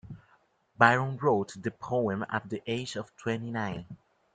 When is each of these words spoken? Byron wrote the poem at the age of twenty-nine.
Byron 0.79 1.15
wrote 1.17 1.61
the 1.61 1.69
poem 1.69 2.25
at 2.27 2.49
the 2.49 2.63
age 2.65 2.95
of 2.95 3.15
twenty-nine. 3.17 3.85